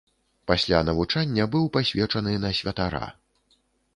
Пасля 0.51 0.79
навучання 0.87 1.45
быў 1.55 1.69
пасвечаны 1.77 2.33
на 2.45 2.53
святара. 2.61 3.05